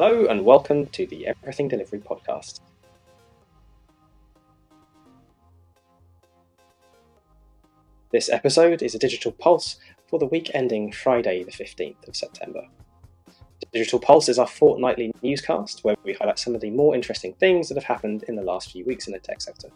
[0.00, 2.60] Hello, and welcome to the Everything Delivery podcast.
[8.12, 12.62] This episode is a digital pulse for the week ending Friday, the 15th of September.
[13.72, 17.68] Digital Pulse is our fortnightly newscast where we highlight some of the more interesting things
[17.68, 19.68] that have happened in the last few weeks in the tech sector.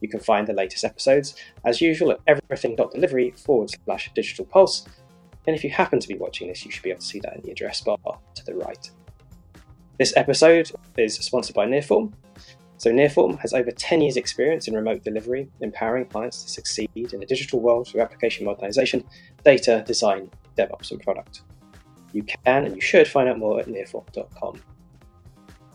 [0.00, 4.84] You can find the latest episodes, as usual, at everything.delivery forward slash digital pulse.
[5.46, 7.36] And if you happen to be watching this, you should be able to see that
[7.36, 7.98] in the address bar
[8.34, 8.90] to the right.
[9.98, 12.12] This episode is sponsored by Nearform.
[12.76, 17.18] So, Nearform has over 10 years' experience in remote delivery, empowering clients to succeed in
[17.18, 19.02] the digital world through application modernization,
[19.44, 21.42] data, design, DevOps, and product.
[22.12, 24.62] You can and you should find out more at nearform.com.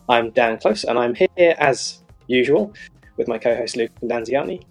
[0.08, 2.72] I'm Dan Close, and I'm here as usual
[3.18, 4.62] with my co-host Luca Lanziani.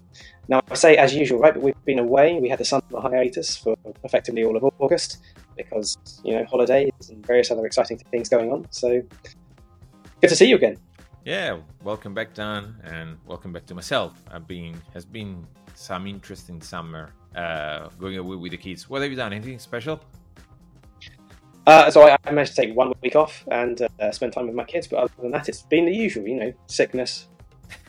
[0.48, 1.54] Now, I say as usual, right?
[1.54, 2.40] But we've been away.
[2.40, 5.22] We had the summer hiatus for effectively all of August
[5.56, 8.66] because you know holidays and various other exciting things going on.
[8.70, 9.00] So
[10.24, 10.78] good to see you again.
[11.26, 14.14] Yeah, welcome back, Dan, and welcome back to myself.
[14.32, 18.88] I've been has been some interesting summer uh, going away with the kids.
[18.88, 19.34] What have you done?
[19.34, 20.00] Anything special?
[21.66, 24.56] Uh, so I, I, managed to take one week off and uh, spend time with
[24.56, 26.26] my kids, but other than that, it's been the usual.
[26.26, 27.28] You know, sickness,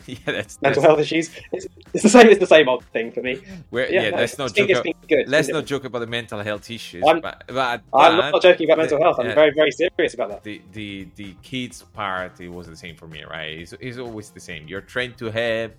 [0.08, 0.86] yeah, that's mental that's...
[0.86, 1.30] health issues.
[1.52, 2.28] It's, it's, the same.
[2.28, 3.40] It's the same old thing for me.
[3.72, 4.70] yeah, yeah no, let's not joke.
[4.70, 7.02] About, good, let's not joke about the mental health issues.
[7.06, 9.18] I'm, but, but, I'm not joking about mental health.
[9.18, 10.44] I'm very, very serious about that.
[10.44, 13.58] The the the kids part it was the same for me, right?
[13.58, 14.68] It's, it's always the same.
[14.68, 15.72] You're trained to have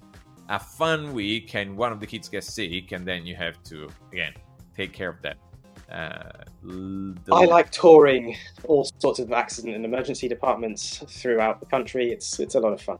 [0.49, 3.89] a fun week, and one of the kids gets sick, and then you have to
[4.11, 4.33] again
[4.75, 5.37] take care of that.
[5.89, 7.15] Uh, the...
[7.31, 12.11] I like touring all sorts of accident and emergency departments throughout the country.
[12.11, 12.99] It's it's a lot of fun.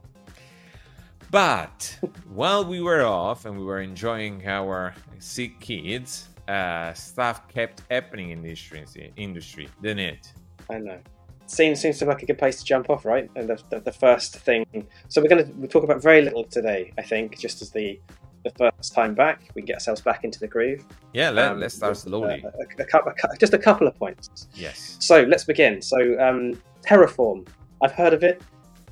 [1.30, 1.98] But
[2.32, 8.30] while we were off and we were enjoying our sick kids, uh, stuff kept happening
[8.30, 10.32] in the industry, industry, didn't it?
[10.70, 10.98] I know.
[11.46, 13.30] Seems seems to be like a good place to jump off, right?
[13.34, 14.66] And the, the, the first thing.
[15.08, 17.98] So we're going to we'll talk about very little today, I think, just as the
[18.44, 20.84] the first time back, we can get ourselves back into the groove.
[21.12, 22.44] Yeah, let, um, start slowly.
[22.44, 24.48] A, a, a, just a couple of points.
[24.54, 24.96] Yes.
[25.00, 25.82] So let's begin.
[25.82, 27.48] So um, Terraform,
[27.82, 28.42] I've heard of it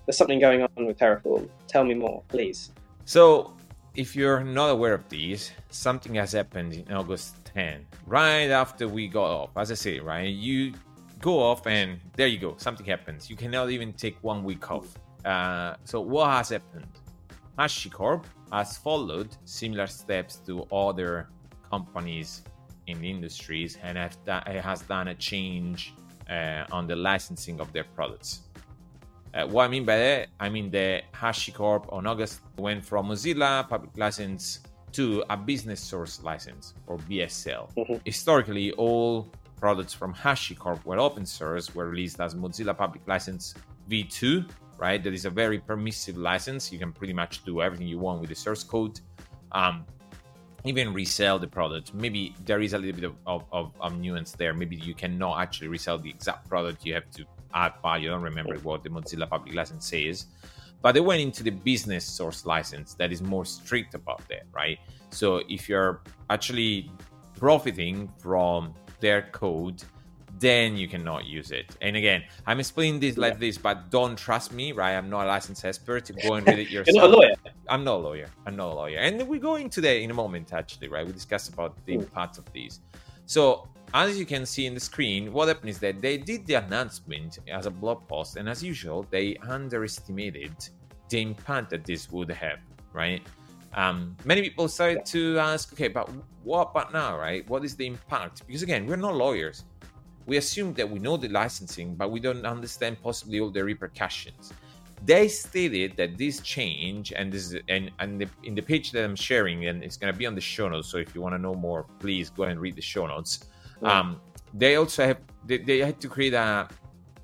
[0.07, 1.49] there's something going on with Terraform.
[1.67, 2.71] Tell me more, please.
[3.05, 3.53] So,
[3.95, 9.09] if you're not aware of this, something has happened in August 10, right after we
[9.09, 9.51] got off.
[9.57, 10.75] As I say, right, you
[11.21, 13.29] go off and there you go, something happens.
[13.29, 14.87] You cannot even take one week off.
[15.25, 16.87] Uh, so, what has happened?
[17.59, 21.29] HashiCorp has followed similar steps to other
[21.71, 22.43] companies
[22.87, 25.95] in industries and has done a change
[26.31, 28.43] uh, on the licensing of their products.
[29.37, 33.69] Uh, what I mean by that, I mean the HashiCorp on August went from Mozilla
[33.69, 34.61] public license
[34.93, 37.69] to a business source license or BSL.
[37.77, 37.97] Mm-hmm.
[38.07, 39.31] Historically, all
[39.61, 43.53] products from HashiCorp were open source, were released as Mozilla Public License
[43.91, 44.49] v2,
[44.79, 45.05] right?
[45.05, 46.73] That is a very permissive license.
[46.73, 49.01] You can pretty much do everything you want with the source code.
[49.53, 49.85] Um,
[50.65, 51.93] even resell the product.
[51.93, 54.55] Maybe there is a little bit of, of, of, of nuance there.
[54.55, 56.87] Maybe you cannot actually resell the exact product.
[56.87, 57.27] You have to
[57.83, 58.11] value.
[58.11, 60.27] I don't remember what the Mozilla public license says,
[60.83, 64.79] but they went into the business source license that is more strict about that, right?
[65.11, 66.91] So if you're actually
[67.39, 69.83] profiting from their code,
[70.39, 71.77] then you cannot use it.
[71.81, 74.95] And again, I'm explaining this like this, but don't trust me, right?
[74.95, 76.11] I'm not a licensed expert.
[76.23, 76.95] Go and read it yourself.
[76.95, 77.35] You're not a lawyer.
[77.69, 78.29] I'm not a lawyer.
[78.47, 78.99] I'm not a lawyer.
[78.99, 81.07] And we go into that in a moment, actually, right?
[81.07, 82.81] We discuss about the impact of these.
[83.27, 86.55] So as you can see in the screen, what happened is that they did the
[86.55, 90.55] announcement as a blog post, and as usual, they underestimated
[91.09, 92.59] the impact that this would have,
[92.93, 93.23] right?
[93.75, 96.09] Um, many people started to ask, okay, but
[96.45, 97.49] what about now, right?
[97.49, 98.47] What is the impact?
[98.47, 99.65] Because again, we're not lawyers.
[100.27, 104.53] We assume that we know the licensing, but we don't understand possibly all the repercussions.
[105.07, 109.17] They stated that this change, and this and, and the, in the page that I'm
[109.17, 110.89] sharing, and it's going to be on the show notes.
[110.89, 113.47] So if you want to know more, please go and read the show notes
[113.83, 114.21] um,
[114.55, 116.69] they also have they, they had to create a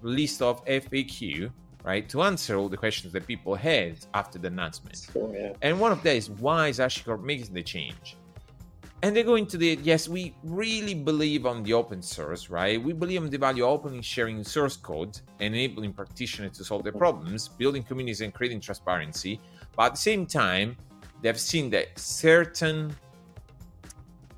[0.03, 1.51] list of FAQ
[1.85, 5.09] right to answer all the questions that people had after the announcement.
[5.13, 5.53] Sure, yeah.
[5.63, 8.17] And one of that is why is HashiCorp making the change?
[9.05, 12.81] And they go into the yes, we really believe on the open source, right?
[12.81, 16.85] We believe in the value of openly sharing source code, and enabling practitioners to solve
[16.85, 19.41] their problems, building communities and creating transparency.
[19.77, 20.77] But at the same time,
[21.21, 22.95] they've seen that certain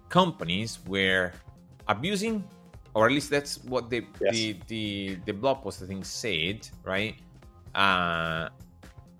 [0.08, 1.32] companies were
[1.88, 2.42] abusing,
[2.94, 4.32] or at least that's what the yes.
[4.32, 7.16] the, the the blog post I think said, right?
[7.74, 8.48] Uh,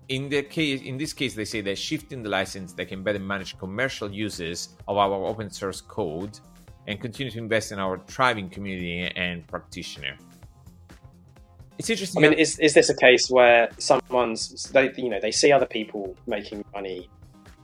[0.09, 3.19] in the case in this case they say that shifting the license they can better
[3.19, 6.39] manage commercial uses of our open source code
[6.87, 10.15] and continue to invest in our thriving community and practitioner
[11.77, 12.23] it's interesting.
[12.23, 15.65] I mean, is is this a case where someone's they you know they see other
[15.65, 17.09] people making money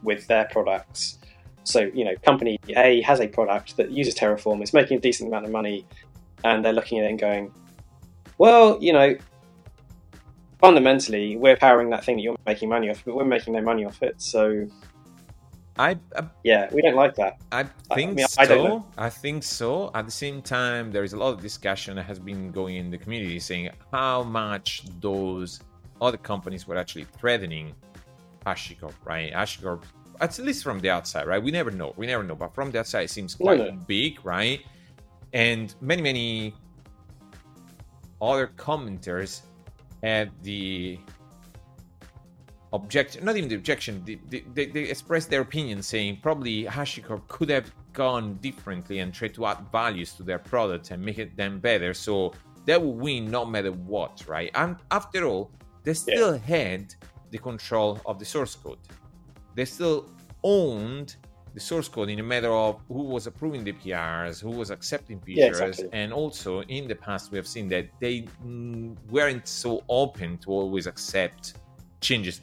[0.04, 1.18] with their products?
[1.64, 5.30] So you know, company A has a product that uses Terraform, it's making a decent
[5.30, 5.86] amount of money,
[6.44, 7.54] and they're looking at it and going,
[8.38, 9.16] well, you know,
[10.62, 13.84] fundamentally, we're powering that thing that you're making money off, but we're making no money
[13.84, 14.22] off it.
[14.22, 14.68] So
[15.78, 17.42] I, I yeah, we don't like that.
[17.52, 17.64] I
[17.96, 18.68] think mean, I don't so.
[18.68, 18.86] know.
[18.98, 19.92] I, think so.
[19.96, 22.92] At the same time, there is a lot of discussion that has been going in
[22.92, 25.60] the community saying how much those
[26.00, 27.74] other companies were actually threatening
[28.46, 29.32] HashiCorp, right?
[29.34, 29.84] HashiCorp,
[30.20, 31.42] at least from the outside, right?
[31.42, 31.94] We never know.
[31.98, 32.36] We never know.
[32.36, 33.72] But from the outside, it seems No, quite no.
[33.88, 34.62] big, right?
[35.34, 36.54] And many, many
[38.22, 39.42] other commenters
[40.04, 41.00] had the
[42.74, 47.28] objection, not even the objection, they, they, they, they expressed their opinion saying probably HashiCorp
[47.28, 51.36] could have gone differently and tried to add values to their product and make it
[51.36, 51.94] them better.
[51.94, 52.34] So
[52.66, 54.52] they will win no matter what, right?
[54.56, 55.52] And after all,
[55.84, 56.94] they still had
[57.32, 58.78] the control of the source code.
[59.56, 60.10] They still
[60.44, 61.16] owned
[61.54, 65.20] the source code in a matter of who was approving the PRs, who was accepting
[65.20, 65.90] PRs, Yeah, exactly.
[65.92, 70.52] and also in the past we have seen that they mm, weren't so open to
[70.52, 71.56] always accept
[72.00, 72.42] changes.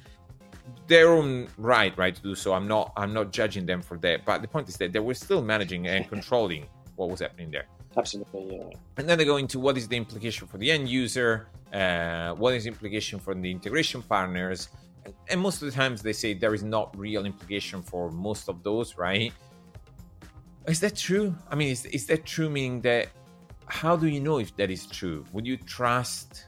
[0.86, 2.52] Their own right, right to do so.
[2.52, 4.26] I'm not, I'm not judging them for that.
[4.26, 6.66] But the point is that they were still managing and controlling
[6.96, 7.66] what was happening there.
[7.96, 8.64] Absolutely, yeah.
[8.98, 12.54] And then they go into what is the implication for the end user, uh, what
[12.54, 14.68] is the implication for the integration partners,
[15.28, 18.62] and, most of the times they say there is not real implication for most of
[18.62, 19.32] those, right?
[20.66, 21.34] Is that true?
[21.50, 22.50] I mean, is, is that true?
[22.50, 23.08] Meaning that
[23.66, 25.24] how do you know if that is true?
[25.32, 26.46] Would you trust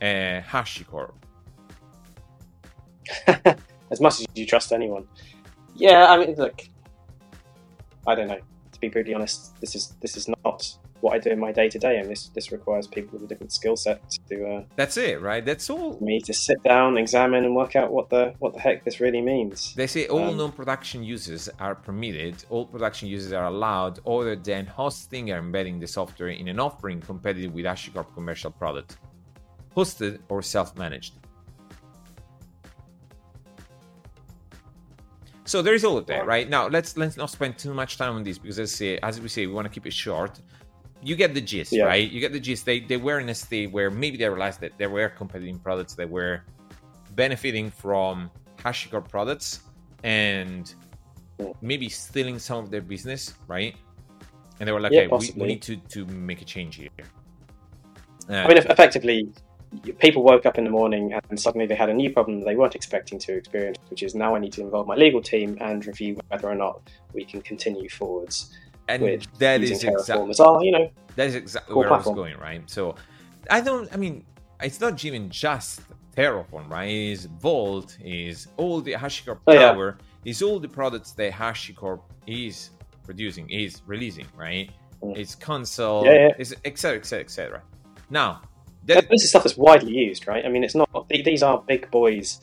[0.00, 1.12] uh, HashiCorp?
[3.90, 5.06] as much as you trust anyone.
[5.74, 6.62] Yeah, I mean, look,
[8.06, 8.40] I don't know.
[8.72, 11.68] To be brutally honest, this is this is not what I do in my day
[11.68, 13.98] to day, and this this requires people with a different skill set
[14.30, 15.44] to uh, That's it, right?
[15.44, 15.98] That's all.
[16.00, 19.20] me to sit down, examine, and work out what the what the heck this really
[19.20, 19.74] means.
[19.74, 22.44] They say all Um, non-production users are permitted.
[22.50, 27.00] All production users are allowed, other than hosting or embedding the software in an offering
[27.00, 28.96] competitive with HashiCorp commercial product,
[29.76, 31.14] hosted or self-managed.
[35.44, 36.48] So there is all of that, right?
[36.48, 39.28] Now let's let's not spend too much time on this because as say as we
[39.28, 40.40] say we want to keep it short.
[41.02, 41.84] You get the gist, Yeah.
[41.84, 42.08] right?
[42.08, 42.64] You get the gist.
[42.64, 45.94] They they were in a state where maybe they realized that there were competing products
[45.94, 46.42] that were
[47.14, 49.60] benefiting from HashiCorp products
[50.04, 50.72] and
[51.60, 53.74] maybe stealing some of their business, right?
[54.60, 56.88] And they were like, Yeah, okay, we, we need to, to make a change here.
[58.30, 59.32] Uh, I mean, effectively,
[59.98, 62.74] people woke up in the morning and suddenly they had a new problem they weren't
[62.74, 66.20] expecting to experience, which is now I need to involve my legal team and review
[66.28, 66.80] whether or not
[67.12, 68.56] we can continue forwards
[68.88, 72.18] and with that is exactly as our, you know, that is exactly Cool where platform.
[72.18, 72.70] I was going, right?
[72.70, 72.94] So
[73.50, 73.92] I don't.
[73.92, 74.24] I mean,
[74.60, 75.80] it's not even just
[76.16, 76.84] Terraform, right?
[76.86, 79.72] It's Vault, is all the HashiCorp Oh, yeah.
[79.72, 82.70] power, is all the products that HashiCorp is
[83.04, 84.70] producing, is releasing, right?
[85.02, 85.16] Mm.
[85.16, 86.28] It's Consul, Yeah, yeah.
[86.38, 87.62] it's et cetera, et cetera, et cetera.
[88.10, 88.42] Now,
[88.84, 90.44] that, this is stuff that's widely used, right?
[90.44, 92.40] I mean, it's not these are big boys.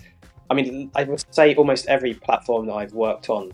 [0.49, 3.53] I mean, I would say almost every platform that I've worked on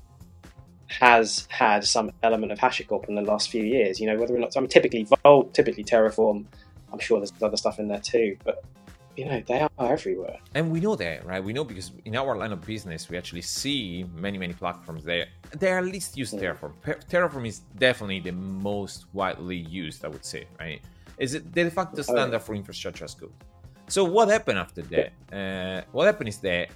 [0.88, 4.00] has had some element of HashiCorp in the last few years.
[4.00, 6.46] You know, whether or not I mean, typically Vault, typically Terraform.
[6.94, 8.64] I'm sure there's other stuff in there too, but
[9.18, 10.38] you know, they are everywhere.
[10.56, 11.42] and we know that, right?
[11.42, 15.28] We know because in our line of business, we actually see many, many platforms there.
[15.58, 16.42] They are at least use Mm.
[16.42, 16.74] Terraform.
[16.82, 20.82] Per- Terraform is definitely the most widely used, I would say, right?
[21.18, 23.32] Is it the de facto Oh, standard for infrastructure as code?
[23.88, 25.14] So what happened after that?
[25.32, 26.70] Uh, what happened is that,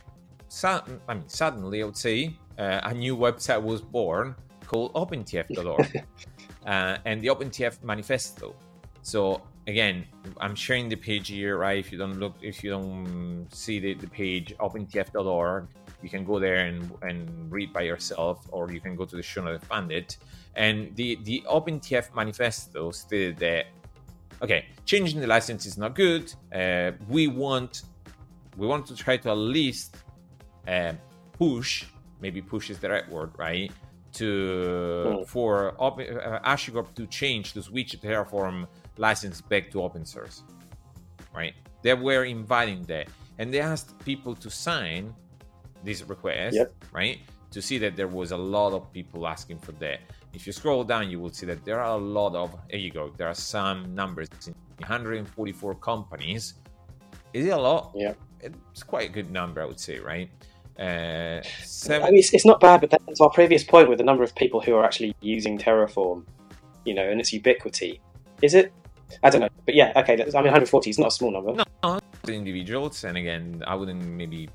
[1.09, 4.35] I mean, suddenly I would say uh, a new website was born
[4.67, 6.03] called OpenTF.org,
[6.65, 8.53] uh, and the OpenTF manifesto.
[9.01, 10.05] So again,
[10.39, 11.79] I'm sharing the page here, right?
[11.79, 15.67] If you don't look, if you don't see the, the page OpenTF.org,
[16.01, 19.23] you can go there and and read by yourself, or you can go to the
[19.23, 20.17] show notes and find it.
[20.55, 23.65] And the the OpenTF manifesto stated that
[24.41, 26.33] okay, changing the license is not good.
[26.53, 27.83] Uh, we want
[28.57, 29.97] we want to try to at least
[30.67, 30.93] uh,
[31.33, 31.85] push,
[32.21, 33.71] maybe push is the right word, right?
[34.13, 34.25] To
[35.05, 35.27] Mm.
[35.27, 40.43] for open, uh, HashiCorp to change to switch Terraform license back to open source,
[41.33, 41.53] right?
[41.83, 43.07] They were inviting that,
[43.37, 45.13] and they asked people to sign
[45.83, 46.73] this request, Yep.
[46.91, 47.19] right?
[47.51, 49.99] To see that there was a lot of people asking for that.
[50.33, 52.55] If you scroll down, you will see that there are a lot of.
[52.69, 53.09] There you go.
[53.17, 54.27] There are some numbers.
[54.79, 56.55] 144 companies.
[57.33, 57.91] Is it a lot?
[57.95, 58.13] Yeah.
[58.41, 60.29] It's quite a good number, I would say, right?
[60.79, 61.41] Uh,
[61.91, 64.33] I mean, it's, it's not bad, but that's our previous point with the number of
[64.35, 66.25] people who are actually using Terraform,
[66.85, 67.99] you know, and its ubiquity.
[68.41, 68.71] Is it
[69.23, 70.13] I don't know, but yeah, okay.
[70.13, 71.63] I mean, 140 is not a small number.
[71.83, 74.49] No, the individuals, and again, I wouldn't maybe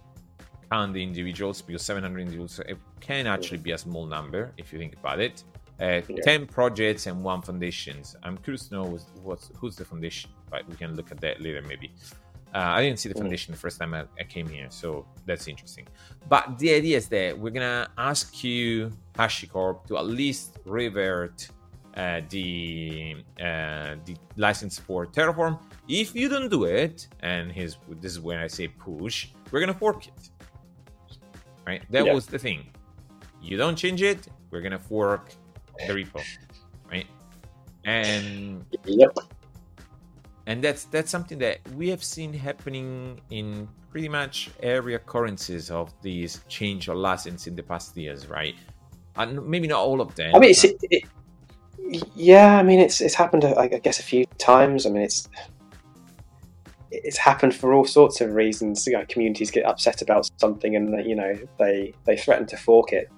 [0.70, 4.78] count the individuals because 700 individuals it can actually be a small number if you
[4.78, 5.44] think about it.
[5.80, 6.22] Uh, Yeah.
[6.22, 8.16] 10 projects and one foundations.
[8.22, 11.40] I'm curious to know what's, what's who's the foundation, but we can look at that
[11.40, 11.90] later maybe.
[12.54, 13.22] Uh, I didn't see the Mm.
[13.22, 15.86] foundation the first time I, I came here, so that's interesting.
[16.28, 21.48] But the idea is that we're gonna ask you, HashiCorp, to at least revert
[21.96, 25.58] uh, the uh, the license for Terraform.
[25.88, 29.74] If you don't do it, and his this is when I say push, we're gonna
[29.74, 30.20] fork it.
[31.66, 31.82] Right?
[31.90, 32.12] That Yeah.
[32.14, 32.60] was the thing.
[33.42, 35.24] You don't change it, we're gonna fork
[35.86, 36.22] the repo.
[36.90, 37.06] Right?
[37.84, 39.12] And Yep.
[40.46, 45.92] And that's that's something that we have seen happening in pretty much every occurrences of
[46.02, 48.54] these change or license in the past years, right?
[49.16, 50.34] And maybe not all of them.
[50.34, 51.04] I mean, it's, but- it,
[52.14, 52.58] yeah.
[52.58, 53.44] I mean, it's it's happened.
[53.44, 54.86] I guess a few times.
[54.86, 55.28] I mean, it's
[56.90, 58.86] it's happened for all sorts of reasons.
[58.86, 62.92] You know, communities get upset about something, and you know they they threaten to fork
[62.92, 63.10] it.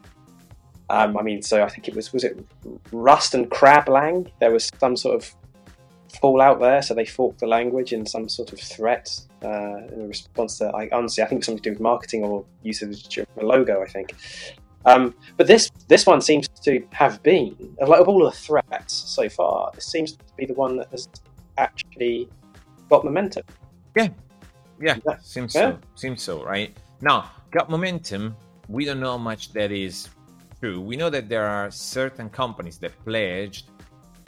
[0.88, 2.38] Um, I mean, so I think it was was it
[2.92, 4.30] Rust and Crablang.
[4.40, 5.34] There was some sort of
[6.20, 10.58] fallout there, so they forked the language in some sort of threat uh, in response
[10.58, 10.66] to.
[10.68, 13.82] I honestly, I think something to do with marketing or use of the logo.
[13.82, 14.14] I think.
[14.84, 18.94] Um, but this this one seems to have been of like of all the threats
[18.94, 19.72] so far.
[19.74, 21.08] This seems to be the one that has
[21.58, 22.28] actually
[22.88, 23.42] got momentum.
[23.96, 24.08] Yeah,
[24.78, 24.96] Yeah.
[25.22, 25.72] seems Yeah.
[25.72, 25.78] so.
[25.94, 26.76] Seems so, right?
[27.00, 28.36] Now, got momentum.
[28.68, 30.08] We don't know how much that is
[30.60, 30.80] true.
[30.80, 33.70] We know that there are certain companies that pledged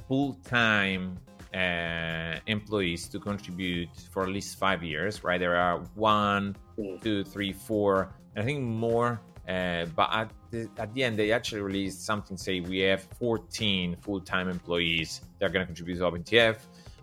[0.09, 1.19] full-time
[1.59, 5.41] uh, employees to contribute for at least five years, right?
[5.41, 6.45] There are one,
[6.79, 7.03] Mm.
[7.03, 7.93] two, three, four,
[8.37, 9.21] I think more.
[9.49, 13.97] Uh, but at the, at the end, they actually released something say we have 14
[14.03, 16.57] full-time employees that are going to contribute to OpenTF.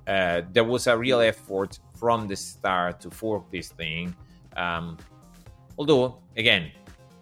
[0.08, 4.16] Uh, there was a real effort from the start to fork this thing.
[4.56, 4.98] Um,
[5.78, 6.72] although, again,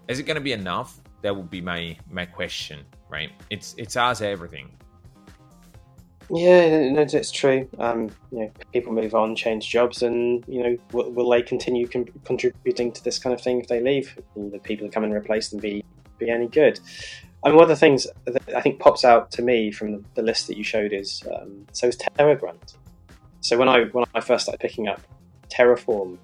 [0.10, 1.00] is it going to be enough?
[1.22, 3.32] That would be my my question, right?
[3.50, 4.68] It's it's as everything.
[6.30, 6.66] Yeah,
[6.98, 7.68] it's true.
[7.80, 11.88] Um, you know, people move on, change jobs, and you know, will, will they continue
[11.88, 14.18] con- contributing to this kind of thing if they leave?
[14.36, 15.84] Will the people who come and replace them be
[16.18, 16.80] be any good?
[17.44, 20.48] And one of the things that I think pops out to me from the, list
[20.48, 22.76] that you showed is um, so is TerraGrunt.
[23.42, 25.02] So when I when I first started picking up
[25.50, 26.18] Terraform,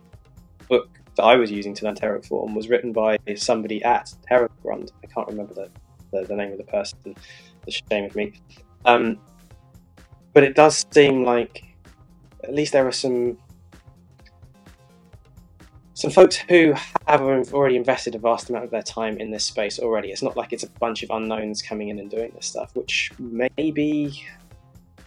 [0.70, 4.92] book that I was using to learn Terraform was written by somebody at TerraGrunt.
[5.04, 5.70] I can't remember the,
[6.12, 7.16] the, the name of the person.
[7.66, 8.34] The shame of me.
[8.86, 9.20] Um,
[10.40, 11.66] but it does seem like
[12.46, 13.38] at least there are some
[15.96, 16.74] some folks who
[17.08, 20.12] have already invested a vast amount of their time in this space already.
[20.12, 23.12] It's not like it's a bunch of unknowns coming in and doing this stuff, which
[23.20, 24.26] maybe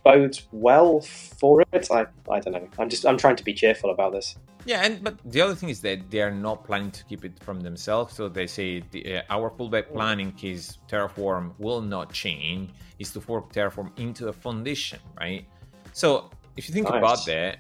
[0.04, 1.88] bodes well for it.
[1.90, 2.68] I, I don't know.
[2.78, 4.36] I'm just I'm trying to be cheerful about this.
[4.64, 7.32] Yeah, and but the other thing is that they are not planning to keep it
[7.42, 8.14] from themselves.
[8.14, 13.12] So they say the, uh, our fallback plan in case Terraform will not change is
[13.12, 15.44] to fork Terraform into a foundation, right?
[15.92, 16.98] So if you think Nice.
[16.98, 17.58] about that,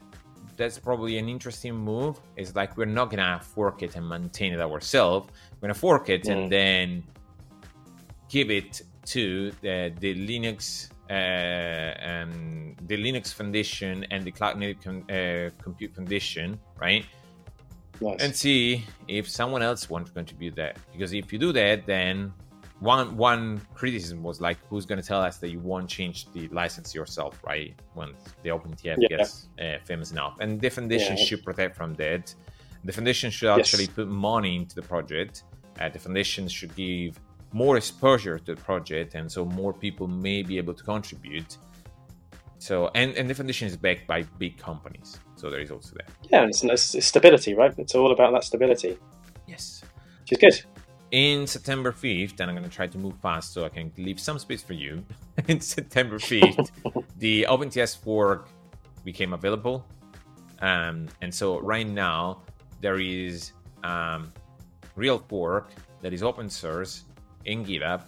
[0.56, 2.20] that's probably an interesting move.
[2.36, 5.28] It's like we're not gonna fork it and maintain it ourselves.
[5.60, 6.32] We're gonna fork it Mm.
[6.32, 7.02] and then
[8.28, 14.82] give it to the, the Linux uh, and the Linux Foundation and the Cloud Native
[14.82, 17.04] Com- uh, Compute Foundation, right?
[18.00, 18.16] Nice.
[18.20, 20.76] And see if someone else wants to contribute that.
[20.92, 22.32] Because if you do that, then
[22.80, 26.48] one one criticism was like, who's going to tell us that you won't change the
[26.48, 27.74] license yourself, right?
[27.94, 29.08] Once the OpenTF Yeah.
[29.08, 31.24] gets uh, famous enough, and the foundation Yeah.
[31.24, 32.34] should protect from that.
[32.84, 33.58] The foundation should Yes.
[33.60, 35.44] actually put money into the project.
[35.78, 37.20] Uh, the foundation should give
[37.52, 41.58] more exposure to the project, and so more people may be able to contribute.
[42.58, 46.08] So, and and the foundation is backed by big companies, so there is also that.
[46.30, 47.74] yeah, and it's, it's, stability, right?
[47.78, 48.96] It's all about that stability,
[49.48, 49.82] Yes.
[50.20, 50.64] which is good.
[51.10, 54.18] in September 5th, and I'm going to try to move fast so I can leave
[54.20, 55.04] some space for you.
[55.48, 56.70] in September 5th,
[57.18, 58.48] the OpenTF fork
[59.04, 59.84] became available.
[60.60, 62.42] Um, and so right now,
[62.80, 64.32] there is um,
[64.94, 67.04] real fork that is open source
[67.44, 68.02] in GitHub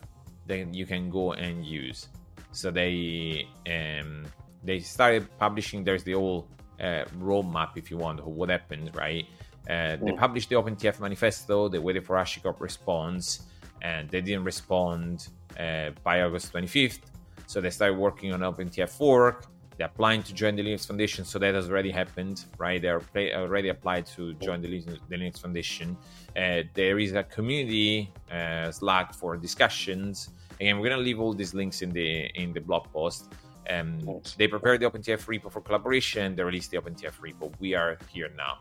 [0.47, 2.09] that you can go and use.
[2.53, 4.25] So they um,
[4.63, 5.85] they started publishing.
[5.85, 6.49] There's the old
[6.81, 9.27] uh, roadmap, if you want, of what happened, right?
[9.69, 11.69] Uh, they published the OpenTF manifesto.
[11.69, 13.47] They waited for HashiCorp response,
[13.83, 17.01] and they didn't respond uh, by August 25th.
[17.47, 19.47] So they started working on OpenTF fork.
[19.77, 22.81] They're applying to join the Linux Foundation, so that has already happened, right?
[22.81, 25.97] They're play, already applied to join the Linux, the Linux Foundation.
[26.37, 30.31] Uh, there is a community uh, Slack for discussions.
[30.61, 33.33] Again, we're gonna leave all these links in the in the blog post.
[33.69, 33.99] Um,
[34.37, 36.37] They prepared the OpenTF repo for collaboration.
[36.37, 37.53] They released the OpenTF repo.
[37.59, 38.59] We are here now.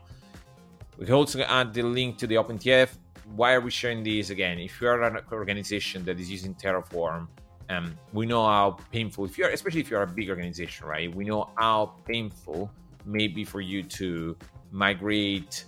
[0.98, 2.96] We can also add the link to the OpenTF.
[3.36, 4.58] Why are we sharing this again?
[4.58, 7.28] If you are an organization that is using Terraform,
[7.70, 11.14] um, we know how painful, if you're, especially if you're a big organization, right?
[11.14, 12.70] We know how painful
[13.04, 14.36] maybe for you to
[14.70, 15.64] migrate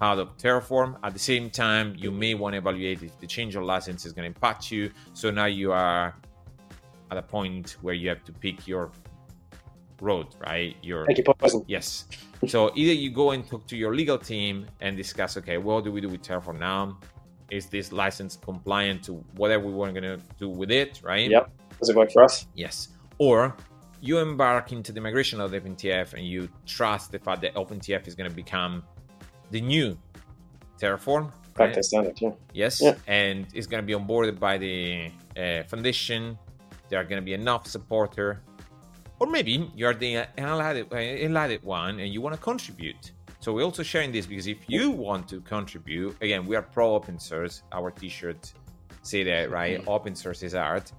[0.00, 0.96] out of Terraform.
[1.02, 4.12] At the same time, you may want to evaluate if the change of license is
[4.12, 4.90] going to impact you.
[5.12, 6.14] So now you are
[7.10, 8.92] at a point where you have to pick your
[10.00, 10.76] road, right?
[10.82, 11.64] Your Thank you, Poison.
[11.66, 12.06] Yes.
[12.46, 15.92] So either you go and talk to your legal team and discuss, okay, what do
[15.92, 16.98] we do with Terraform now?
[17.50, 21.30] Is this license compliant to whatever we were going to do with it, right?
[21.30, 21.50] Yep.
[21.78, 22.46] Does it work for us?
[22.54, 22.88] Yes.
[23.18, 23.56] Or
[24.00, 28.06] you embark into the migration of the OpenTF and you trust the fact that OpenTF
[28.06, 28.82] is going to become
[29.50, 29.98] the new
[30.80, 31.30] Terraform.
[31.58, 31.84] right?
[31.84, 32.30] Standard, yeah.
[32.54, 32.94] Yes, Yeah.
[33.06, 36.38] and it's going to be onboarded by the uh, foundation.
[36.88, 38.40] There are going to be enough supporter,
[39.18, 43.12] or maybe you're the enlightened, uh, enlightened one and you want to contribute.
[43.40, 46.94] So we're also sharing this because if you want to contribute, again, we are pro
[46.94, 47.62] open source.
[47.72, 48.52] Our T-shirt
[49.02, 49.82] say that right.
[49.86, 50.92] Open source is art.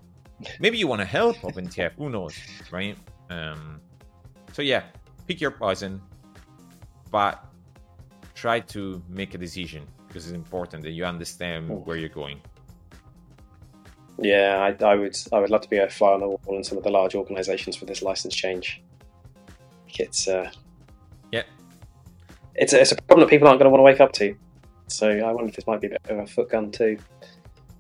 [0.60, 1.92] Maybe you want to help OpenTF.
[1.98, 2.36] Who knows,
[2.72, 2.98] right?
[3.30, 3.80] Um,
[4.54, 4.84] so yeah,
[5.28, 6.02] pick your poison,
[7.12, 7.46] but
[8.34, 12.42] try to make a decision because it's important that you understand where you're going.
[14.18, 15.16] Yeah, I, I would.
[15.32, 17.14] I would love to be a fly on the wall in some of the large
[17.14, 18.82] organisations for this license change.
[20.00, 20.50] It's uh.
[22.56, 24.36] It's a, it's a problem that people aren't going to want to wake up to.
[24.88, 26.98] So I wonder if this might be a bit of a foot gun too.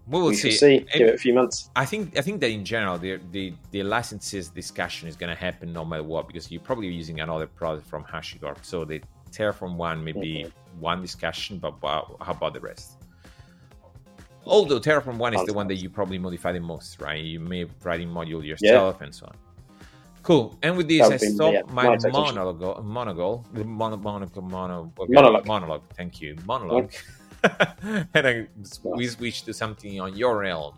[0.08, 0.51] We will we see.
[0.51, 0.80] see.
[0.94, 1.70] Give it a few months.
[1.75, 5.40] I think I think that in general the the, the licenses discussion is going to
[5.40, 8.63] happen no matter what because you're probably using another product from HashiCorp.
[8.63, 9.01] So the
[9.32, 10.82] Terraform one may be mm-hmm.
[10.82, 12.98] one discussion, but how about the rest?
[14.46, 17.24] Although Terraform one is the one that you probably modify the most, right?
[17.24, 19.36] You may write in module yourself and so on.
[20.24, 20.58] Cool.
[20.62, 22.36] And with this, I stop yeah, my my expectation.
[22.36, 22.80] monologue.
[22.80, 23.66] Uh, monologue.
[23.66, 25.46] Mono, mono, mono, Monologue.
[25.48, 25.84] Monologue.
[25.98, 26.36] Thank you.
[26.46, 26.92] Monologue.
[28.13, 28.48] and I,
[28.84, 30.75] we switch to something on your realm.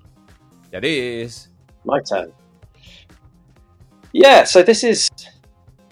[0.72, 1.50] That is.
[1.84, 2.32] My turn.
[4.14, 5.10] Yeah, so this is,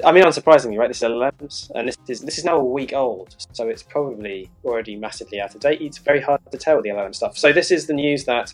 [0.06, 0.88] I mean, unsurprisingly, right?
[0.88, 4.50] This is LLMs, and this is this is now a week old, so it's probably
[4.64, 5.82] already massively out of date.
[5.82, 7.38] It's very hard to tell the LLM stuff.
[7.38, 8.54] So this is the news that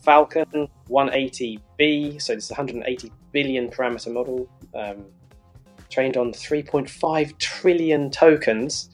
[0.00, 5.04] Falcon 180B, so this is 180 billion parameter model, um,
[5.90, 8.90] trained on 3.5 trillion tokens,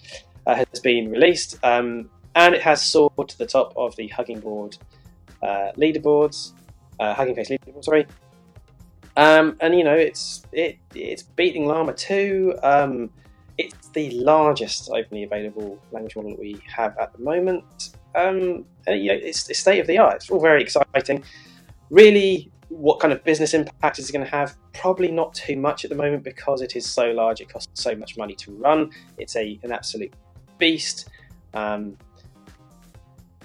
[0.47, 4.41] uh, has been released, um, and it has soared to the top of the Hugging
[4.41, 4.77] Board
[5.43, 6.53] uh, leaderboards,
[7.01, 8.07] uh, Hugging Face leaderboard, sorry.
[9.17, 12.59] Um, and you know it's it it's beating Llama 2.
[12.63, 13.11] Um,
[13.57, 17.96] it's the largest openly available language model that we have at the moment.
[18.17, 20.17] Um, and, you know it's, it's state of the art.
[20.17, 21.23] It's all very exciting.
[21.91, 24.57] Really, what kind of business impact is it going to have?
[24.73, 27.41] Probably not too much at the moment because it is so large.
[27.41, 28.91] It costs so much money to run.
[29.19, 30.15] It's a an absolute
[30.59, 31.11] beast.
[31.55, 31.97] Um,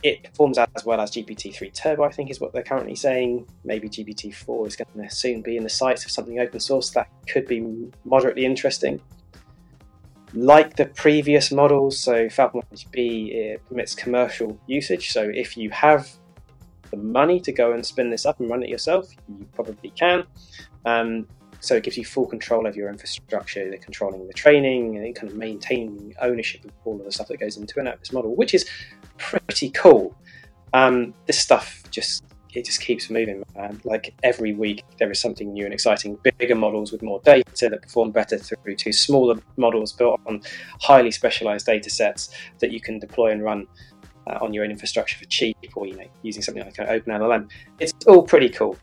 [0.03, 3.47] it performs as well as GPT-3 Turbo, I think, is what they're currently saying.
[3.63, 7.07] Maybe GPT-4 is going to soon be in the sights of something open source that
[7.27, 8.99] could be moderately interesting.
[10.33, 15.11] Like the previous models, so Falcon 180B it permits commercial usage.
[15.11, 16.09] So if you have
[16.89, 20.23] the money to go and spin this up and run it yourself, you probably can.
[20.85, 21.27] Um,
[21.59, 25.29] so it gives you full control of your infrastructure, the controlling the training, and kind
[25.29, 28.53] of maintaining ownership of all of the stuff that goes into an this model, which
[28.53, 28.67] is
[29.17, 30.15] pretty cool.
[30.73, 33.81] Um, this stuff just it just keeps moving, man.
[33.83, 36.17] Like every week, there is something new and exciting.
[36.37, 40.41] Bigger models with more data that perform better through to smaller models built on
[40.81, 43.67] highly specialized data sets that you can deploy and run
[44.27, 47.49] uh, on your own infrastructure for cheap, or you know, using something like an OpenLLM.
[47.79, 48.77] It's all pretty cool.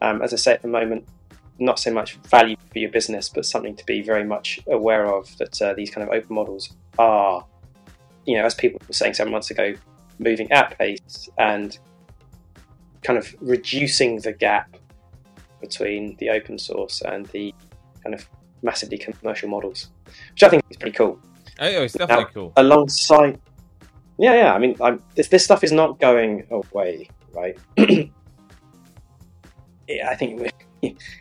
[0.00, 1.06] Um, as I say at the moment,
[1.58, 5.36] not so much value for your business, but something to be very much aware of
[5.38, 7.44] that uh, these kind of open models are,
[8.26, 9.74] you know, as people were saying seven months ago,
[10.18, 11.78] moving at pace and
[13.02, 14.76] kind of reducing the gap
[15.60, 17.54] between the open source and the
[18.02, 18.28] kind of
[18.62, 19.90] massively commercial models,
[20.32, 21.18] which I think is pretty cool.
[21.60, 22.52] Oh, it's definitely cool.
[22.56, 23.40] Alongside,
[24.18, 24.54] yeah, yeah.
[24.54, 27.58] I mean, I'm, this this stuff is not going away, right?
[29.88, 30.50] Yeah, I think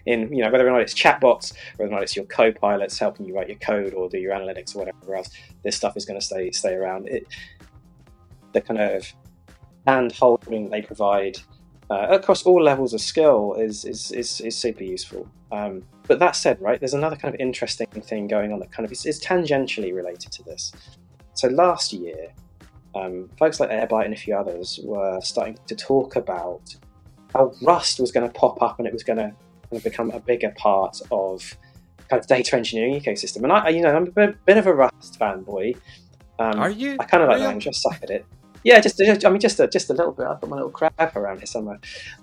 [0.05, 3.25] in you know whether or not it's chatbots, whether or not it's your co-pilots helping
[3.25, 5.29] you write your code or do your analytics or whatever else,
[5.63, 7.07] this stuff is going to stay stay around.
[7.09, 7.27] It,
[8.53, 9.11] the kind of
[9.87, 11.37] hand holding they provide
[11.91, 15.27] uh, across all levels of skill is is, is, is super useful.
[15.51, 18.85] Um, but that said, right, there's another kind of interesting thing going on that kind
[18.85, 20.71] of is, is tangentially related to this.
[21.33, 22.29] So last year,
[22.95, 26.75] um, folks like Airbyte and a few others were starting to talk about
[27.33, 29.33] how Rust was going to pop up and it was going to
[29.83, 31.57] become a bigger part of
[32.09, 33.43] kind of data engineering ecosystem.
[33.43, 35.77] And I, you know, I'm a bit, bit of a Rust fanboy.
[36.39, 36.95] Um, Are you?
[36.99, 37.67] I kind of like language.
[37.67, 38.25] I suck at it.
[38.63, 40.27] Yeah, just, just I mean, just a, just a little bit.
[40.27, 41.79] I've got my little crap around here somewhere.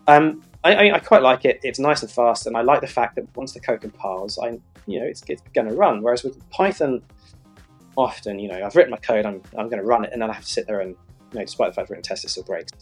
[0.06, 1.60] Um, I, I, I, quite like it.
[1.62, 4.58] It's nice and fast, and I like the fact that once the code compiles, I
[4.86, 6.02] you know it's, it's going to run.
[6.02, 7.02] Whereas with Python,
[7.96, 10.30] often you know I've written my code, I'm I'm going to run it, and then
[10.30, 10.96] I have to sit there and
[11.32, 12.72] you know, despite the fact I've written tests, it still breaks.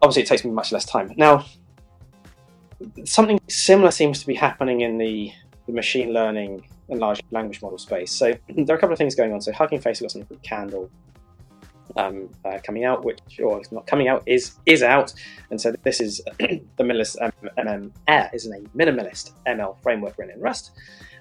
[0.00, 1.12] Obviously, it takes me much less time.
[1.16, 1.44] Now,
[3.04, 5.32] something similar seems to be happening in the,
[5.66, 8.12] the machine learning and large language model space.
[8.12, 9.40] So there are a couple of things going on.
[9.40, 10.90] So Hugging Face have got something called Candle
[11.96, 15.12] um, uh, coming out, which or it's not coming out is is out,
[15.50, 20.34] and so this is the minimalist um, MM Air is a minimalist ML framework written
[20.34, 20.72] in Rust.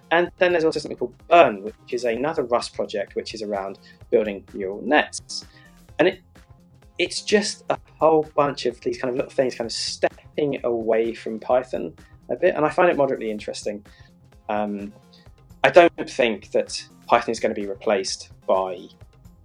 [0.09, 3.77] And then there's also something called Burn, which is another Rust project, which is around
[4.09, 5.45] building neural nets.
[5.99, 6.21] And it
[6.97, 11.13] it's just a whole bunch of these kind of little things, kind of stepping away
[11.13, 11.93] from Python
[12.29, 13.85] a bit, and I find it moderately interesting.
[14.49, 14.93] Um,
[15.63, 18.87] I don't think that Python is going to be replaced by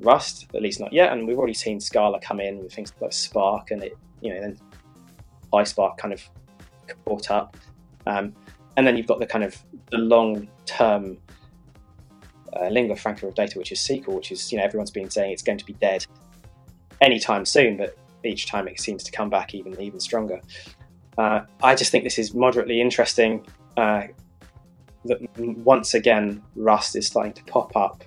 [0.02, 1.12] Rust, at least not yet.
[1.12, 4.40] And we've already seen Scala come in with things like Spark, and it, you know,
[4.40, 4.58] then
[5.52, 6.28] PySpark kind of
[7.04, 7.56] caught up.
[8.06, 8.34] Um,
[8.76, 9.56] and then you've got the kind of
[9.90, 11.18] the long-term
[12.54, 15.32] uh, lingua franca of data, which is SQL, which is you know everyone's been saying
[15.32, 16.06] it's going to be dead
[17.00, 20.40] anytime soon, but each time it seems to come back even even stronger.
[21.18, 23.46] Uh, I just think this is moderately interesting.
[23.76, 24.04] Uh,
[25.04, 28.04] that once again, Rust is starting to pop up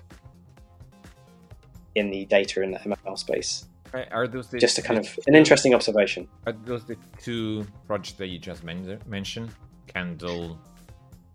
[1.96, 3.66] in the data in the ML space.
[4.10, 6.28] Are those the, just a kind of an interesting observation?
[6.46, 9.50] Are those the two projects that you just mentioned?
[9.86, 10.58] Candle.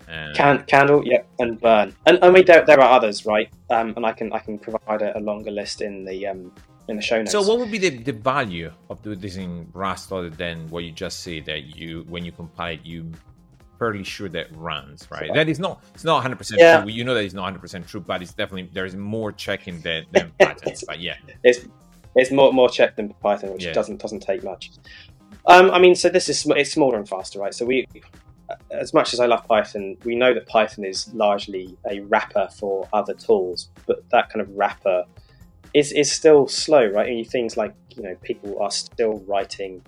[0.08, 0.36] And...
[0.36, 3.50] Can, candle, yeah, and burn, and I mean there, there are others, right?
[3.70, 6.52] Um, and I can I can provide a, a longer list in the um,
[6.88, 7.32] in the show notes.
[7.32, 10.84] So, what would be the, the value of doing this in Rust other than what
[10.84, 13.12] you just say that you when you compile it, you
[13.82, 15.32] fairly sure that runs, right?
[15.34, 16.82] That is not it's not 100 percent yeah.
[16.82, 16.92] true.
[16.92, 19.82] You know that it's not 100 percent true, but it's definitely there is more checking
[19.82, 20.74] than, than Python.
[20.86, 21.66] but yeah, it's
[22.16, 23.74] it's more more check than Python, which yeah.
[23.74, 24.70] doesn't doesn't take much.
[25.48, 27.56] Um, I mean, so this is it's smaller and faster, right?
[27.56, 27.88] So we
[28.70, 32.88] as much as I love Python, we know that Python is largely a wrapper for
[32.94, 35.06] other tools, but that kind of wrapper
[35.74, 37.10] is, is still slow, right?
[37.10, 39.82] And things like, you know, people are still writing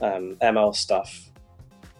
[0.00, 1.30] um, ML stuff,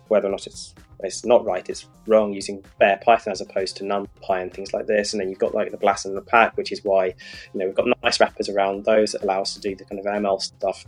[0.08, 3.84] whether or not it's it's not right, it's wrong using bare Python as opposed to
[3.84, 5.12] NumPy and things like this.
[5.12, 7.14] And then you've got like the BLAS and LAPACK, which is why, you
[7.54, 10.06] know, we've got nice wrappers around those that allow us to do the kind of
[10.06, 10.84] ML stuff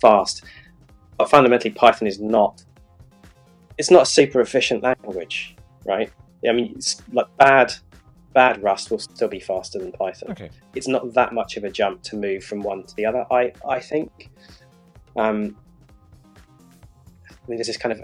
[0.00, 0.44] fast.
[1.16, 2.64] But fundamentally, Python is not
[3.78, 6.10] it's not a super efficient language, right?
[6.48, 7.74] I mean, it's like bad
[8.34, 10.32] bad Rust will still be faster than Python.
[10.32, 10.50] Okay.
[10.74, 13.24] It's not that much of a jump to move from one to the other.
[13.30, 14.30] I I think.
[15.16, 15.56] Um,
[17.30, 18.02] I mean, there's this kind of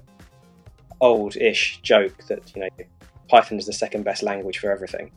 [1.01, 2.69] old-ish joke that you know
[3.29, 5.11] Python is the second best language for everything,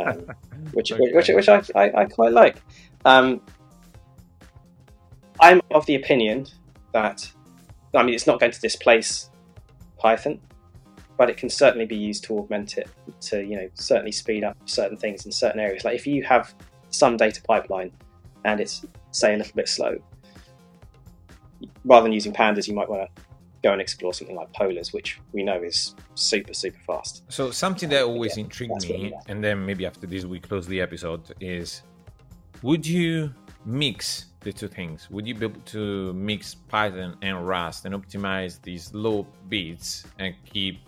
[0.00, 0.26] um,
[0.72, 1.12] which, okay.
[1.12, 2.56] which, which I, I, I quite like.
[3.04, 3.40] Um,
[5.40, 6.46] I'm of the opinion
[6.92, 7.30] that
[7.94, 9.30] I mean it's not going to displace
[9.98, 10.40] Python,
[11.16, 12.88] but it can certainly be used to augment it
[13.22, 15.84] to you know certainly speed up certain things in certain areas.
[15.84, 16.54] Like if you have
[16.90, 17.92] some data pipeline
[18.44, 19.96] and it's say a little bit slow,
[21.84, 23.22] rather than using pandas, you might want to
[23.62, 27.22] go and explore something like polars, which we know is super super fast.
[27.28, 30.80] So something that always yeah, intrigued me, and then maybe after this we close the
[30.80, 31.82] episode, is
[32.62, 33.32] would you
[33.64, 35.10] mix the two things?
[35.10, 40.34] Would you be able to mix Python and Rust and optimize these low bits and
[40.44, 40.80] keep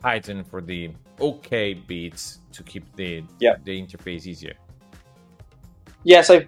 [0.00, 3.56] Python for the okay bits to keep the yeah.
[3.64, 4.54] the interface easier?
[6.04, 6.42] Yeah, so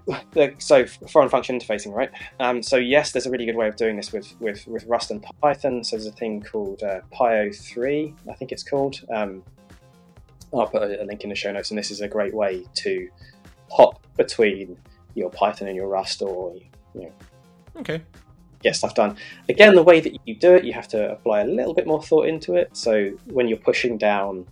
[0.59, 2.11] so foreign function interfacing, right?
[2.41, 5.11] Um, so yes, there's a really good way of doing this with with, with Rust
[5.11, 5.85] and Python.
[5.85, 9.01] So there's a thing called uh, Pyo3, I think it's called.
[9.15, 9.43] Um,
[10.53, 12.65] I'll put a, a link in the show notes, and this is a great way
[12.75, 13.09] to
[13.71, 14.77] hop between
[15.15, 16.55] your Python and your Rust or
[16.95, 17.13] you know,
[17.77, 18.03] okay
[18.65, 19.17] get stuff done.
[19.49, 22.03] Again, the way that you do it, you have to apply a little bit more
[22.03, 22.77] thought into it.
[22.77, 24.47] So when you're pushing down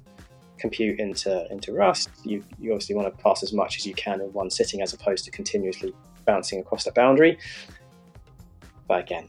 [0.62, 4.20] compute into into Rust, you, you obviously want to pass as much as you can
[4.22, 5.92] in one sitting as opposed to continuously
[6.24, 7.38] bouncing across that boundary.
[8.88, 9.28] But again,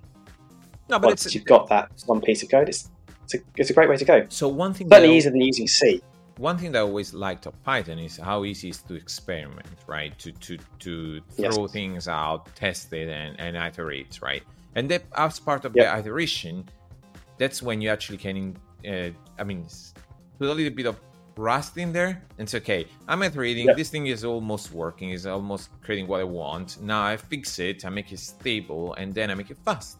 [0.90, 2.90] no, but once you've got that one piece of code, it's
[3.24, 4.26] it's a, it's a great way to go.
[4.30, 6.02] So one thing certainly easier than using C
[6.38, 9.68] one thing that I always liked of Python is how easy it is to experiment,
[9.88, 10.18] right?
[10.20, 11.72] To to to throw yes.
[11.72, 14.44] things out, test it, and, and iterate, right?
[14.76, 15.94] And that as part of yep.
[15.94, 16.68] the iteration,
[17.38, 19.68] that's when you actually can, uh, I mean,
[20.40, 21.00] put a little bit of
[21.36, 23.66] Rust in there and say, okay, I'm iterating.
[23.68, 23.78] Yep.
[23.78, 25.10] This thing is almost working.
[25.10, 26.82] It's almost creating what I want.
[26.82, 27.86] Now I fix it.
[27.86, 29.98] I make it stable, and then I make it fast.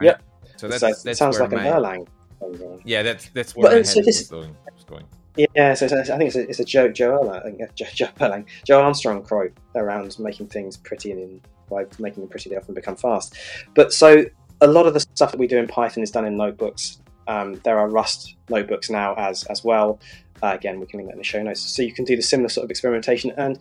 [0.00, 0.06] Right?
[0.06, 0.16] Yeah.
[0.56, 2.80] So that's, so that's sounds like my, an Erlang.
[2.84, 4.56] Yeah, that's that's where But, my uh, head so was this- going.
[4.74, 5.04] Was going.
[5.36, 7.86] Yeah, so, so I think it's a, it's a Joe Joe Erlang, I uh, Joe,
[7.92, 12.50] Joe Erlang, Joe Armstrong quote around making things pretty and in, by making them pretty
[12.50, 13.34] they often become fast.
[13.74, 14.24] But so
[14.60, 17.00] a lot of the stuff that we do in Python is done in notebooks.
[17.26, 20.00] Um, there are Rust notebooks now as as well.
[20.42, 21.60] Uh, again, we can link that in the show notes.
[21.60, 23.32] So you can do the similar sort of experimentation.
[23.36, 23.58] And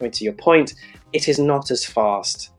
[0.00, 0.74] I mean, to your point,
[1.12, 2.50] it is not as fast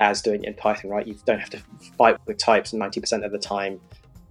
[0.00, 1.06] as doing it in Python, right?
[1.06, 1.62] You don't have to
[1.96, 3.80] fight with types 90% of the time.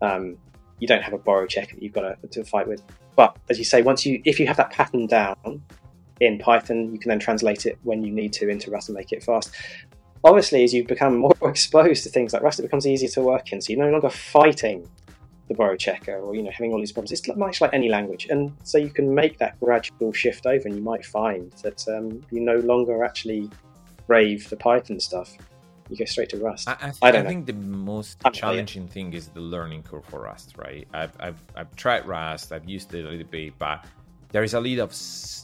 [0.02, 0.38] Um,
[0.80, 2.82] you don't have a borrow check that you've got to, to fight with.
[3.16, 5.62] But as you say, once you if you have that pattern down
[6.20, 9.12] in Python, you can then translate it when you need to into Rust and make
[9.12, 9.52] it fast.
[10.24, 13.52] Obviously, as you become more exposed to things like Rust, it becomes easier to work
[13.54, 13.62] in.
[13.62, 14.90] So you're no longer fighting
[15.52, 17.12] the borrow checker or you know having all these problems.
[17.12, 20.76] It's much like any language, and so you can make that gradual shift over, and
[20.76, 23.50] you might find that um, you no longer actually
[24.08, 25.38] brave the Python stuff.
[25.90, 26.70] You go straight to Rust.
[26.70, 30.22] I, I, th- I I, think the most challenging thing is the learning curve for
[30.22, 30.88] Rust, right?
[30.94, 33.84] I've, I've, I've tried Rust, I've used it a little bit, but
[34.32, 34.94] there is a lot of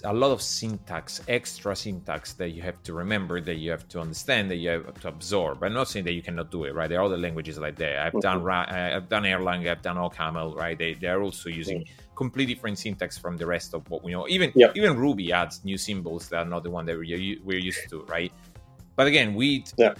[0.03, 3.99] a lot of syntax, extra syntax that you have to remember, that you have to
[3.99, 5.63] understand, that you have to absorb.
[5.63, 6.87] I'm not saying that you cannot do it, right?
[6.87, 7.97] There are other languages like that.
[8.05, 10.77] I've done Ra- uh, I've done Erlang, I've done OCaml, right?
[10.77, 14.27] They they are also using completely different syntax from the rest of what we know.
[14.27, 14.71] Even Yeah.
[14.75, 18.03] even Ruby adds new symbols that are not the one that we're, we're used to,
[18.03, 18.31] right?
[18.95, 19.93] But again, with Yeah.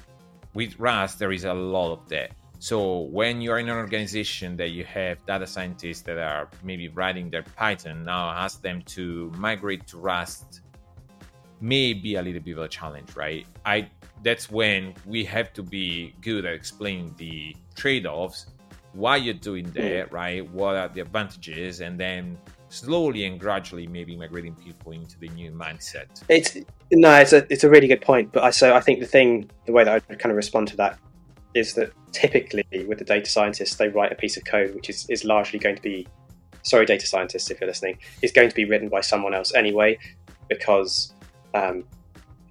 [0.54, 2.32] with Rust, there is a lot of that.
[2.60, 7.30] So when you're in an organization that you have data scientists that are maybe writing
[7.30, 10.62] their Python, now ask them to migrate to Rust
[11.62, 13.46] may be a little bit of a challenge, right?
[13.66, 13.90] I
[14.24, 18.48] that's when we have to be good at explaining the trade-offs,
[18.94, 19.74] why you're doing hmm.
[19.74, 20.48] that, right?
[20.52, 22.38] What are the advantages, and then
[22.70, 26.08] slowly and gradually maybe migrating people into the new mindset.
[26.28, 26.58] It's
[26.92, 28.32] no, it's a it's a really good point.
[28.32, 30.78] But I so I think the thing, the way that I kind of respond to
[30.78, 31.00] that
[31.54, 35.06] is that typically with the data scientists, they write a piece of code which is
[35.10, 36.08] is largely going to be,
[36.64, 39.98] sorry, data scientists, if you're listening, is going to be written by someone else anyway,
[40.50, 41.14] because
[41.54, 41.84] um,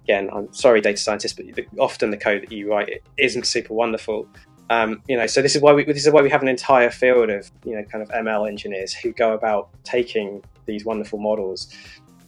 [0.03, 1.45] again, I'm sorry, data scientists, but
[1.79, 4.27] often the code that you write isn't super wonderful.
[4.69, 6.89] Um, you know, so this is why we this is why we have an entire
[6.89, 11.73] field of you know kind of ML engineers who go about taking these wonderful models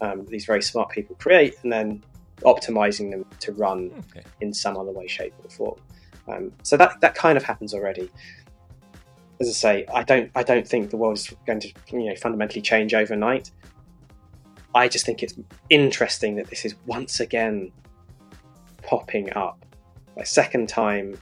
[0.01, 2.03] um, these very smart people create and then
[2.43, 4.25] optimizing them to run Okay.
[4.41, 5.79] in some other way, shape, or form.
[6.29, 8.09] Um, so that that kind of happens already.
[9.39, 12.15] As I say, I don't I don't think the world is going to you know
[12.15, 13.51] fundamentally change overnight.
[14.75, 15.33] I just think it's
[15.69, 17.71] interesting that this is once again
[18.83, 19.65] popping up,
[20.17, 21.17] a second time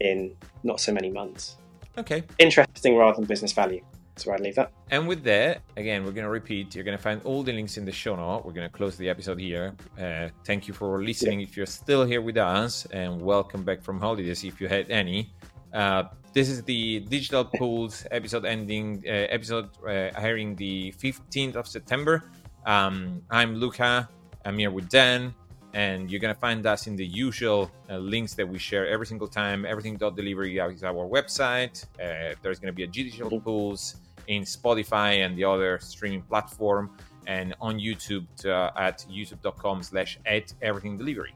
[0.00, 1.56] in not so many months.
[1.98, 2.24] Okay.
[2.38, 3.82] Interesting rather than business value.
[4.20, 4.70] That's where I'd leave that.
[4.90, 6.74] And with that, again, we're going to repeat.
[6.74, 8.44] You're going to find all the links in the show note.
[8.44, 9.74] We're going to close the episode here.
[9.98, 11.40] Uh, thank you for listening.
[11.40, 15.32] If you're still here with us, and welcome back from holidays if you had any.
[15.72, 16.02] Uh,
[16.34, 22.24] this is the Digital Pulse episode ending, uh, episode uh, airing the 15th of September.
[22.66, 24.06] Um, I'm Luca.
[24.44, 25.34] I'm here with Dan.
[25.72, 29.06] And you're going to find us in the usual uh, links that we share every
[29.06, 29.64] single time.
[29.64, 31.86] Everything.delivery is our website.
[31.94, 33.94] Uh, there's going to be a Digital Pulse
[34.28, 36.90] in Spotify and the other streaming platform,
[37.26, 41.34] and on YouTube to, uh, at youtube.com slash at everything delivery.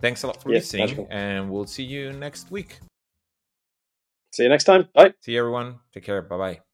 [0.00, 1.06] Thanks a lot for Yes, listening, magical.
[1.10, 2.78] and we'll see you next week.
[4.32, 4.88] See you next time.
[4.94, 5.14] Bye.
[5.20, 5.78] See you, everyone.
[5.92, 6.22] Take care.
[6.22, 6.71] Bye bye.